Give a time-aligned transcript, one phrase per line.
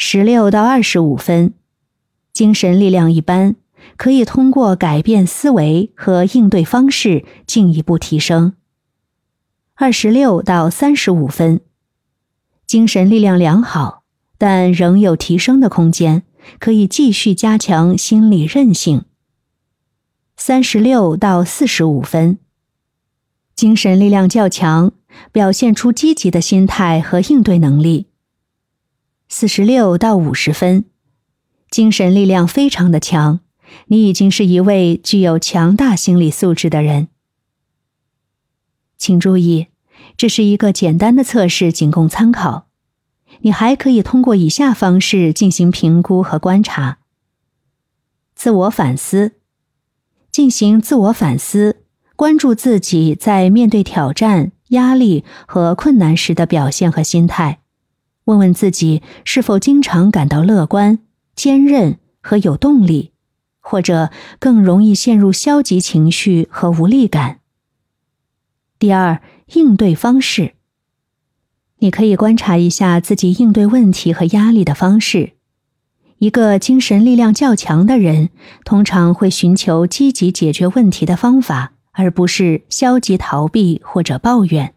[0.00, 1.54] 十六到二十五分，
[2.32, 3.56] 精神力量一般，
[3.96, 8.52] 可以通过改变思维和应对方式进一步提升。
[9.74, 11.60] 二十六到三十五分，
[12.64, 14.04] 精神力量良好，
[14.38, 16.22] 但仍有提升的空间，
[16.60, 19.04] 可以继续加强心理韧性。
[20.36, 22.38] 三十六到四十五分，
[23.56, 24.92] 精神力量较强，
[25.32, 28.07] 表现出积极的心态和应对能力。
[29.30, 30.86] 四十六到五十分，
[31.70, 33.40] 精神力量非常的强，
[33.88, 37.08] 你已经是一位具有强大心理素质的人。
[38.96, 39.66] 请注意，
[40.16, 42.68] 这是一个简单的测试，仅供参考。
[43.42, 46.98] 你还可以通过以下方式进行评估和观察：
[48.34, 49.32] 自我反思，
[50.32, 51.84] 进行自我反思，
[52.16, 57.60] 关注自己在面对挑战、压力和困难时的表现和心态，
[58.28, 60.98] 问问自己是否经常感到乐观、
[61.34, 63.12] 坚韧和有动力，
[63.58, 67.40] 或者更容易陷入消极情绪和无力感。
[68.78, 69.22] 第二，
[69.54, 70.52] 应对方式。
[71.78, 75.32] 你可以观察一下自己应对问题和压力的方式。
[76.18, 78.28] 一个精神力量较强的人，
[78.62, 84.74] 通常会寻求积极解决问题的方法，而不是消极逃避或者抱怨。